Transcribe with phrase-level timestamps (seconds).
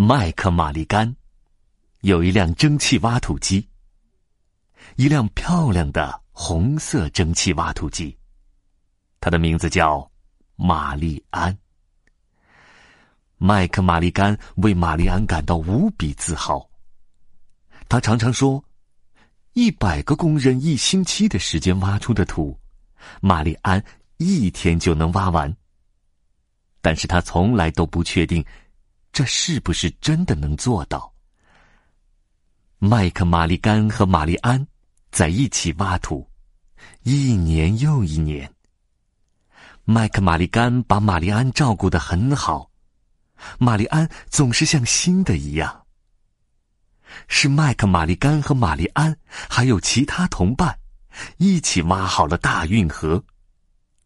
[0.00, 1.12] 麦克马利干
[2.02, 3.68] 有一辆蒸汽挖土机，
[4.94, 8.16] 一辆漂亮的红色蒸汽挖土机，
[9.18, 10.08] 它的名字叫
[10.54, 11.58] 玛丽安。
[13.38, 16.64] 麦克马利甘为玛丽安感到无比自豪。
[17.88, 18.64] 他常常说
[19.54, 22.56] ：“一百个工人一星期的时间挖出的土，
[23.20, 23.84] 玛丽安
[24.18, 25.52] 一天就能挖完。”
[26.80, 28.44] 但是他从来都不确定，
[29.12, 31.12] 这是不是真的能做到。
[32.78, 34.66] 麦克马利甘和玛丽安
[35.10, 36.28] 在一起挖土，
[37.02, 38.52] 一年又一年。
[39.84, 42.70] 麦克马利甘把玛丽安照顾的很好。
[43.58, 45.84] 玛丽安总是像新的一样。
[47.26, 49.16] 是麦克、玛丽甘和玛丽安，
[49.48, 50.78] 还有其他同伴，
[51.38, 53.24] 一起挖好了大运河，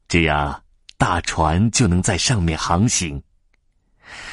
[0.07, 0.63] 这样
[0.97, 3.21] 大船就能在上面航行。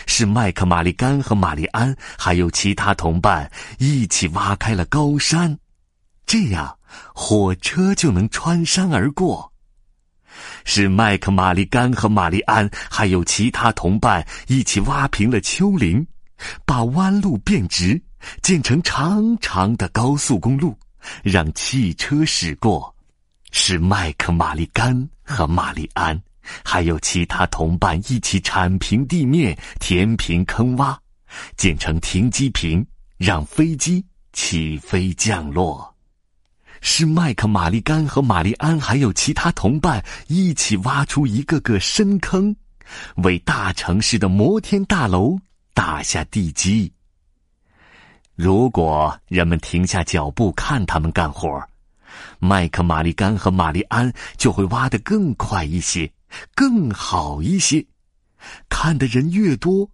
[0.05, 5.57] 是麦克、玛丽甘和玛丽安，还有其他同伴一起挖开了高山，
[6.25, 6.77] 这样
[7.13, 9.51] 火车就能穿山而过。
[10.63, 16.05] 是麦克、玛丽甘和玛丽安，还有其他同伴一起挖平了丘陵，
[16.65, 18.01] 把弯路变直，
[18.41, 20.77] 建成长长的高速公路，
[21.23, 22.93] 让汽车驶过。
[23.51, 26.21] 是麦克、玛丽甘和玛丽安，
[26.63, 30.97] 还有其他同伴一起铲平地面，填平坑洼，
[31.57, 32.85] 建成停机坪，
[33.17, 35.95] 让飞机起飞降落。
[36.81, 42.55] 是麦克、玛丽甘和玛丽安，还有其他同伴一起挖出一个个深坑，
[43.17, 45.37] 为大城市的摩天大楼
[45.73, 46.91] 打下地基。
[48.35, 51.61] 如果人们停下脚步看他们干活，
[52.39, 56.09] 麦克、玛丽甘和玛丽安就会挖得更快一些，
[56.55, 57.85] 更好一些。
[58.69, 59.89] 看的人越多，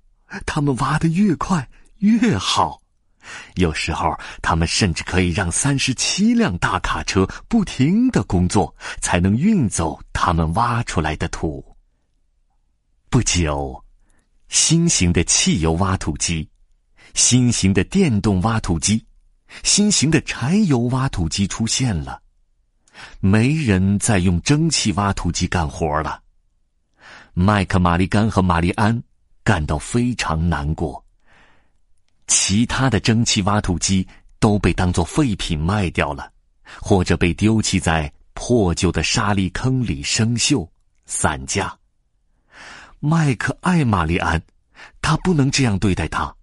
[0.46, 2.82] 他们挖的越快越好。
[3.56, 11.66] 有时候，他们甚至可以让三十七辆大卡车不停的工作，才能运走他们挖出来的土。
[13.10, 13.84] 不久，
[14.48, 16.48] 新型的汽油挖土机、
[17.16, 19.04] 新型的电动挖土机、
[19.64, 22.22] 新型的柴油挖土机出现了，
[23.20, 26.22] 没人再用蒸汽挖土机干活了。
[27.38, 29.04] 麦克、玛丽甘和玛丽安
[29.44, 31.04] 感到非常难过。
[32.28, 34.08] 其他的蒸汽挖土机
[34.40, 36.32] 都被当作废品卖掉了，
[36.82, 40.66] 或者被丢弃在破旧的沙砾坑里生锈
[41.06, 41.78] 散架。
[43.02, 44.42] 麦克爱玛丽安，
[45.02, 46.34] 他不能这样对待她。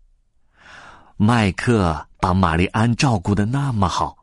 [1.17, 4.15] 麦克把玛丽安照顾的那么好，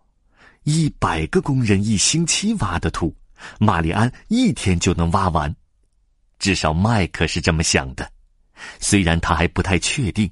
[0.66, 3.16] 一百个工人一星期挖的土，
[3.59, 5.53] 玛丽安一天就能挖完，
[6.39, 8.11] 至少麦克是这么想的，
[8.79, 10.29] 虽然他还不太确定。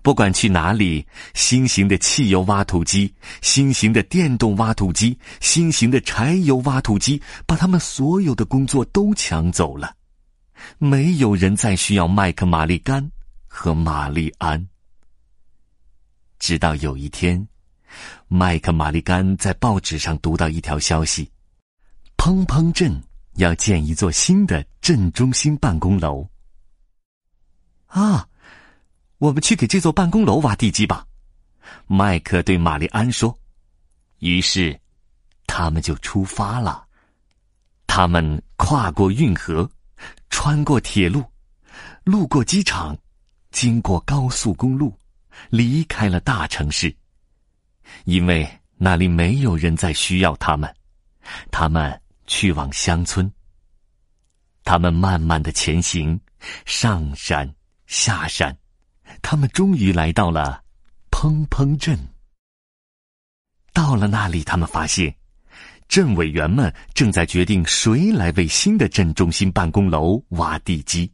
[0.00, 9.94] 不管去哪里，新型的汽油挖土机、新型的电动挖土机、新型的柴油挖土机，把他们所有的工作都抢走了。
[10.78, 13.10] 没有人再需要麦克、玛丽甘
[13.46, 14.66] 和玛丽安。
[16.38, 17.46] 直到有一天，
[18.28, 21.30] 麦克、玛丽甘在报纸上读到一条消息：
[22.16, 22.98] 砰砰镇
[23.38, 26.28] 要建一座新的镇中心办公楼。
[27.86, 28.28] 啊！
[29.18, 31.04] 我们去给这座办公楼挖地基吧，
[31.88, 33.36] 麦克对玛丽安说。
[34.20, 34.78] 于是，
[35.46, 36.86] 他们就出发了。
[37.86, 39.68] 他们跨过运河，
[40.30, 41.24] 穿过铁路，
[42.04, 42.96] 路过机场，
[43.50, 44.96] 经过高速公路，
[45.50, 46.94] 离开了大城市，
[48.04, 50.72] 因为那里没有人再需要他们。
[51.50, 53.28] 他们去往乡村。
[54.62, 56.20] 他们慢慢的前行，
[56.64, 57.52] 上山
[57.86, 58.56] 下山。
[59.22, 60.62] 他们终于来到了
[61.10, 61.98] 砰砰镇。
[63.72, 65.16] 到了那里，他们发现
[65.88, 71.10] 镇委员们正在决定谁来为新的镇中心办公楼挖地基。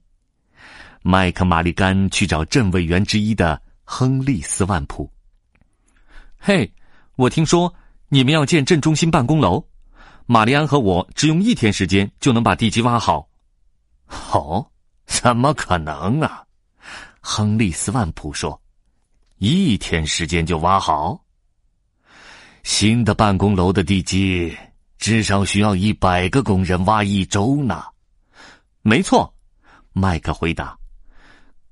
[1.03, 5.09] 麦克马利甘去找镇委员之一的亨利斯万普。
[6.39, 6.71] 嘿，
[7.17, 7.73] 我听说
[8.09, 9.65] 你们要建镇中心办公楼，
[10.27, 13.29] 玛丽安和我只用一天时间就能把地基挖好。
[14.33, 14.67] 哦，
[15.07, 16.45] 怎么可能啊？
[17.21, 18.61] 亨利斯万普说
[19.39, 21.19] ：“一天时间就挖好
[22.63, 24.55] 新的办公楼的地基，
[24.99, 27.85] 至少需要一百个工人挖一周呢。”
[28.83, 29.35] 没错，
[29.93, 30.77] 麦克回答。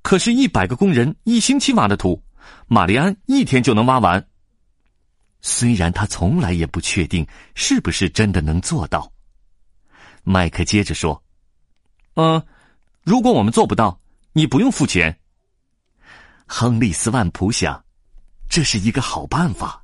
[0.01, 2.21] 可是，一百个工人一星期挖的土，
[2.67, 4.23] 玛丽安一天就能挖完。
[5.43, 9.11] 虽然他从来也不确定是不是真的能做到。
[10.23, 11.21] 麦克接着说
[12.15, 12.41] ：“嗯，
[13.03, 13.99] 如果我们做不到，
[14.31, 15.19] 你不用付钱。”
[16.47, 17.83] 亨利斯万普想，
[18.47, 19.83] 这是一个好办法，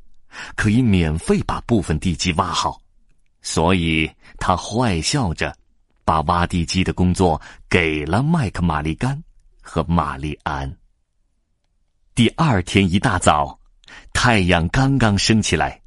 [0.55, 2.81] 可以免费把部分地基挖好，
[3.41, 5.53] 所以他坏笑着，
[6.05, 9.21] 把挖地基的工作给了麦克玛丽甘
[9.61, 10.73] 和玛丽安。
[12.15, 13.58] 第二天一大早，
[14.13, 15.81] 太阳刚刚升起来，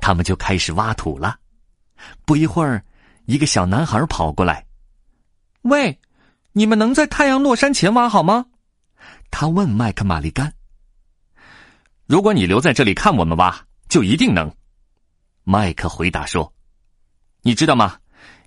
[0.00, 1.38] 他们就开始挖土了。
[2.24, 2.84] 不一会儿，
[3.26, 4.66] 一个小男孩跑过来
[5.62, 5.98] ：“喂，
[6.52, 8.46] 你们能在太阳落山前挖好吗？”
[9.30, 10.52] 他问麦克玛丽甘。
[12.06, 14.52] “如果你留在这里看我们挖，就一定能。”
[15.44, 16.52] 麦克回答说。
[17.42, 17.98] “你知道吗？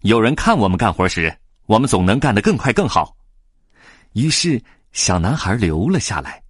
[0.01, 1.35] 有人看我们干活时，
[1.65, 3.15] 我们总能干得更快更好。”
[4.13, 4.61] 于是，
[4.91, 6.43] 小男孩留了下来。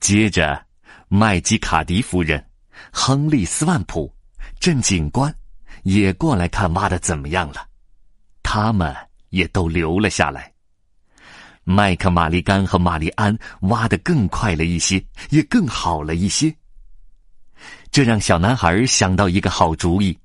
[0.00, 0.66] 接着，
[1.08, 2.44] 麦基卡迪夫人、
[2.92, 4.12] 亨利斯万普、
[4.60, 5.34] 镇警官
[5.82, 7.66] 也过来看挖的怎么样了，
[8.42, 8.94] 他们
[9.30, 10.52] 也都留了下来。
[11.64, 16.54] 麦克玛丽甘和玛丽安挖的更快了一些，也更好了一些。
[17.90, 20.18] 这让小男孩想到一个好主意，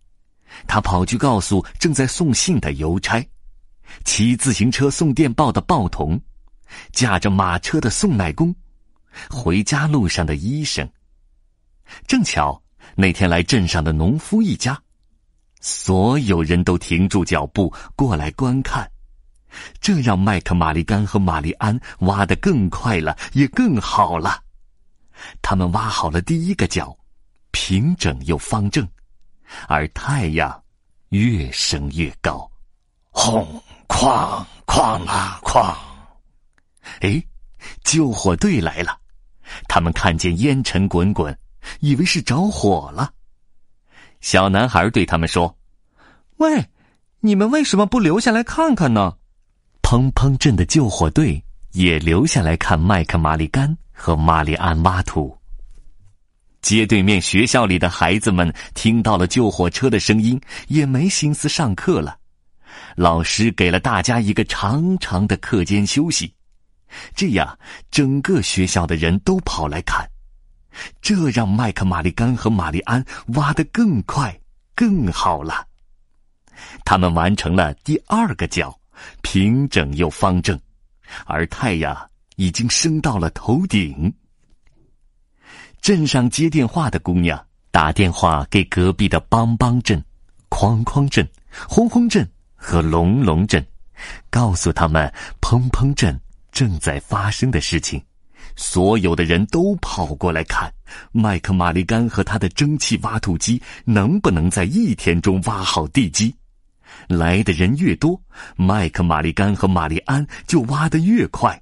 [0.68, 3.26] 他跑去告诉正在送信的邮差，
[4.04, 6.20] 骑自行车送电报的报童，
[6.92, 8.54] 驾着马车的送奶工。
[9.30, 10.90] 回家路上的医生，
[12.08, 12.62] 正巧
[12.96, 14.82] 那天来镇上的农夫一家，
[15.62, 18.90] 所有人都停住脚步过来观看，
[19.80, 24.42] 这让麦克玛丽甘和玛丽安挖的更快了，也更好了。
[25.42, 26.96] 他们挖好了第一个角，
[27.52, 28.88] 平整又方正，
[29.68, 30.64] 而太阳
[31.10, 32.50] 越升越高，
[33.12, 35.76] 轰哐哐啊哐！
[37.02, 37.24] 哎，
[37.84, 39.00] 救火队来了。
[39.68, 41.38] 他们看见烟尘滚滚，
[41.80, 43.14] 以为是着火了。
[44.22, 45.58] 小男孩对他们说
[46.38, 46.70] ：“喂，
[47.20, 49.16] 你们为什么不留下来看看呢？”
[49.84, 51.44] 砰砰镇的救火队
[51.74, 55.38] 也留下来看麦克玛丽甘和玛丽安挖土。
[56.62, 60.40] 街对面学校里的孩子们听到了救火车的声音，
[60.70, 62.18] 也没心思上课了。
[62.96, 66.34] 老师给了大家一个长长的课间休息。
[67.16, 67.58] 这样，
[67.92, 70.08] 整个学校的人都跑来看，
[71.02, 73.04] 这让麦克玛丽甘和玛丽安
[73.36, 74.40] 挖得更快、
[74.76, 75.68] 更好了。
[76.86, 78.78] 他们完成了第二个角，
[79.22, 80.60] 平整又方正，
[81.26, 84.14] 而太阳已经升到了头顶。
[85.82, 90.02] 镇上接电话的姑娘打电话给隔壁的邦邦镇、
[90.50, 91.28] 哐哐镇、
[91.68, 92.26] 轰轰镇
[92.56, 93.66] 和隆隆镇，
[94.30, 95.12] 告诉他们
[95.42, 96.18] 砰砰镇。
[96.54, 98.02] 正在发生的事情，
[98.56, 100.72] 所有的人都跑过来看
[101.12, 106.34] 麦克玛丽甘和他的蒸汽挖土机能不能在一天中挖好地基。
[107.08, 108.22] 来的人越多，
[108.56, 111.60] 麦克玛丽甘和玛丽安就挖得越快。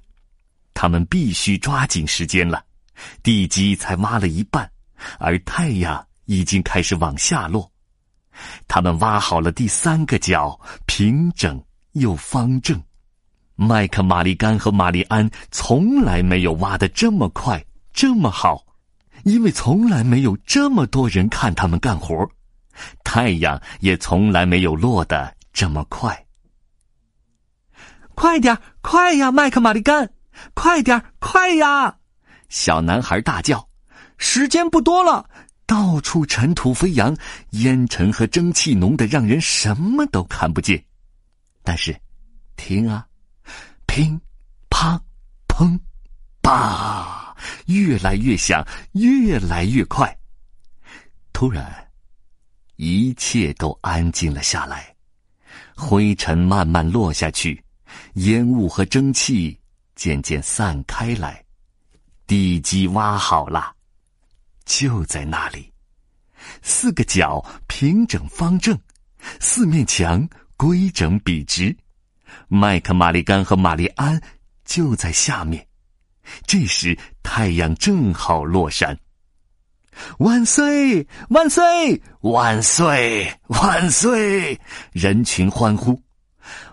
[0.74, 2.62] 他们必须抓紧时间了，
[3.22, 4.70] 地基才挖了一半，
[5.18, 7.70] 而太阳已经开始往下落。
[8.68, 11.62] 他们挖好了第三个角，平整
[11.92, 12.80] 又方正。
[13.54, 18.64] 麦克玛丽甘和玛丽安从来没有挖的这么快，这么好，
[19.24, 22.28] 因为从来没有这么多人看他们干活，
[23.04, 26.26] 太阳也从来没有落得这么快。
[28.14, 30.10] 快点，快呀，麦克玛丽甘，
[30.54, 31.96] 快点，快呀！
[32.48, 33.66] 小男孩大叫
[34.18, 35.28] ：“时间不多了！”
[35.66, 37.16] 到处尘土飞扬，
[37.50, 40.84] 烟尘和蒸汽浓得让人什么都看不见。
[41.62, 41.98] 但是，
[42.56, 43.06] 听啊！
[43.94, 44.18] 乒，
[44.70, 44.98] 乓，
[45.46, 45.78] 砰，
[46.40, 50.18] 吧，越来越响，越来越快。
[51.30, 51.90] 突然，
[52.76, 54.96] 一切都安静了下来，
[55.76, 57.62] 灰尘慢慢落下去，
[58.14, 59.60] 烟雾和蒸汽
[59.94, 61.44] 渐渐散开来，
[62.26, 63.76] 地基挖好了，
[64.64, 65.70] 就在那里，
[66.62, 68.74] 四个角平整方正，
[69.38, 71.76] 四面墙规整笔直。
[72.48, 74.20] 麦克玛丽甘和玛丽安
[74.64, 75.66] 就在下面。
[76.46, 78.98] 这时太阳正好落山。
[80.18, 81.06] 万岁！
[81.28, 82.02] 万岁！
[82.20, 83.40] 万岁！
[83.48, 84.58] 万岁！
[84.92, 86.00] 人群欢呼。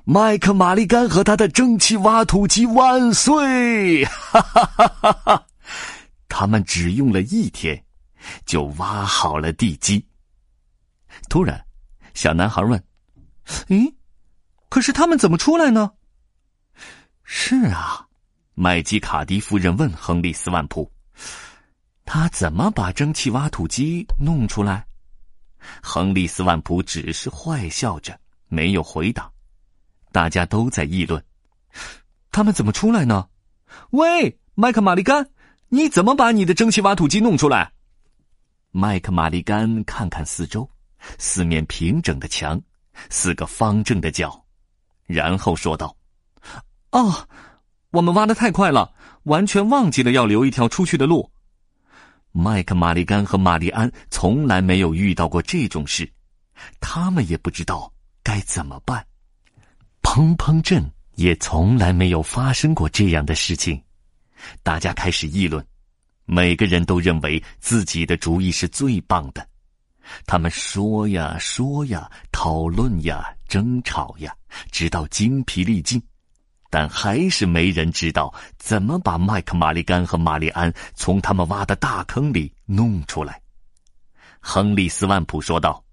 [0.06, 4.06] 麦克玛丽甘和他的蒸汽挖土机万岁！
[4.06, 5.46] 哈哈哈哈哈！
[6.30, 7.84] 他们只用了一天，
[8.46, 10.04] 就挖好了地基。
[11.28, 11.64] 突然，
[12.14, 12.82] 小男孩问
[13.68, 13.94] ：“咦？”
[14.70, 15.92] 可是他们怎么出来呢？
[17.24, 18.08] 是啊，
[18.54, 20.92] 麦基卡迪夫人问亨利斯万普
[22.06, 24.86] ：“他怎么把蒸汽挖土机弄出来？”
[25.84, 29.30] 亨利斯万普只是坏笑着，没有回答。
[30.12, 31.24] 大家都在议论
[32.32, 33.28] ：“他们怎么出来呢？”
[33.92, 35.30] 喂，麦克玛丽甘，
[35.68, 37.72] 你怎么把你的蒸汽挖土机弄出来？
[38.72, 40.68] 麦克马利甘看看四周，
[41.18, 42.60] 四面平整的墙，
[43.10, 44.44] 四个方正的角，
[45.10, 45.96] 然后说道
[46.94, 47.28] ：“哦，
[47.90, 51.28] 我们挖的太快了，完全忘记了要留一条出去的路。”
[52.32, 56.08] 麦克马利甘和玛丽安从来没有遇到过这种事，
[56.80, 59.04] 他们也不知道该怎么办。
[60.04, 63.82] 砰砰镇也从来没有发生过这样的事情。
[64.62, 65.66] 大家开始议论，
[66.26, 69.46] 每个人都认为自己的主意是最棒的。
[70.28, 74.34] 他们说呀说呀，讨论呀，争吵呀，
[74.72, 76.02] 直到精疲力尽，
[76.70, 83.42] 但还是没人知道怎么把麦克马利甘和玛丽安从他们挖的大坑里弄出来。
[84.40, 85.84] 亨利斯万普说道：“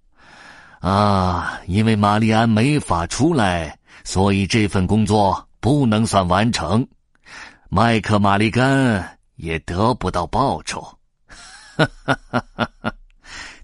[0.81, 6.87] 啊，因为玛丽安没法出来，所以这份工作不能算完成。”
[7.69, 10.81] 麦克马利甘也得不到报酬，
[11.77, 12.95] 哈哈哈哈哈！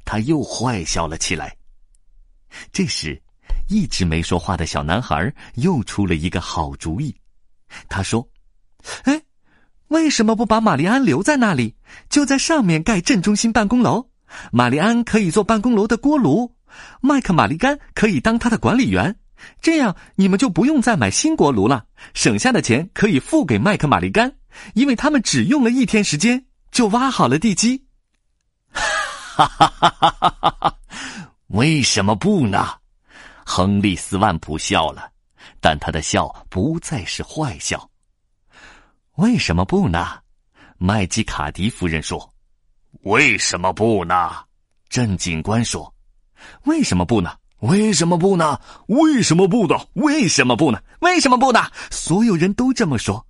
[0.04, 1.56] 他又坏笑了起来。
[2.72, 3.22] 这时，
[3.72, 7.16] 一直没说话的小男孩又出了一个好主意。
[7.88, 8.28] 他说
[9.04, 9.22] ：“哎，
[9.88, 11.74] 为什么不把玛丽安留在那里，
[12.10, 14.04] 就在上面盖镇中心办公楼？
[14.50, 16.54] 玛丽安可以做办公楼的锅炉，
[17.00, 19.16] 麦克马利甘可以当他的管理员。”
[19.60, 24.32] 这样你们就不用再买新锅炉了，省下的钱可以付给麦克马利甘，
[24.74, 27.86] 因为他们只用了一天时间就挖好了地基。
[28.70, 30.78] 哈哈哈哈哈哈！
[31.48, 32.81] 为什么不呢？
[33.44, 35.10] 亨利斯万普笑了，
[35.60, 37.88] 但他的笑不再是坏笑。
[39.16, 40.20] 为什么不呢？
[40.78, 42.32] 麦基卡迪夫人说
[43.04, 44.32] ：“为什么不呢？”
[44.88, 45.94] 郑警官说
[46.64, 48.60] ：“为什么不呢？”为什么不呢？
[48.88, 49.78] 为什么不呢？
[49.92, 50.82] 为什么不呢？
[50.98, 51.60] 为什么不呢？
[51.92, 53.24] 所有人都这么说。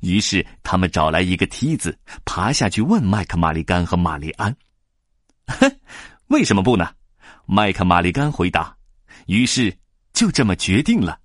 [0.00, 4.56] 于是他们找来一个梯子，爬下去问麦克马利甘和玛丽安
[5.46, 5.70] ：“哼，
[6.26, 6.90] 为什么不呢？”
[7.46, 8.75] 麦克马利甘回答。
[9.26, 9.76] 于是
[10.12, 11.20] 就这么决定了，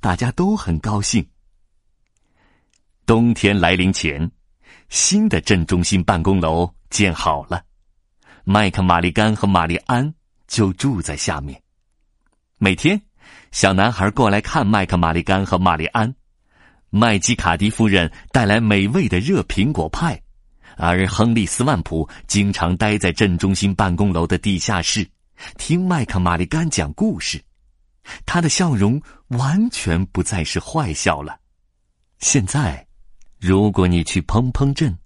[0.00, 1.26] 大家都很高兴。
[3.06, 4.30] 冬天来临前，
[4.88, 7.64] 新的镇中心办公楼建好了，
[8.44, 10.14] 麦克马利甘和玛丽安
[10.46, 11.60] 就住在下面。
[12.58, 13.00] 每天，
[13.50, 16.14] 小男孩过来看麦克马利甘和玛丽安。
[16.94, 20.20] 麦基卡迪夫人带来美味的热苹果派，
[20.76, 25.08] 而亨利斯万普经常待在镇中心办公楼的地下室，
[25.56, 27.42] 听麦克马利甘讲故事。
[28.26, 31.38] 他的笑容完全不再是坏笑了。
[32.18, 32.86] 现在，
[33.38, 34.98] 如果你去砰砰镇，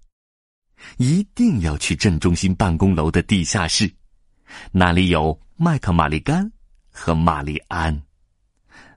[0.97, 3.91] 一定要去镇中心办公楼的地下室，
[4.71, 6.51] 那里有麦克马利甘。
[6.99, 8.01] 和玛丽安，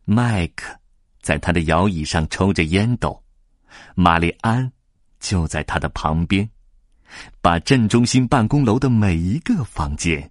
[0.07, 0.75] 麦克
[1.21, 3.23] 在他的摇椅上抽着烟斗，
[3.95, 4.73] 玛丽安
[5.19, 6.49] 就在他的旁边，
[7.43, 10.31] 把镇中心办公楼的每一个房间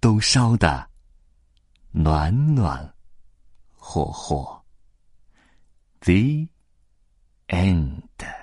[0.00, 0.88] 都烧得
[1.92, 2.94] 暖暖
[3.74, 4.60] 和和。
[6.00, 6.48] The
[7.48, 8.39] end.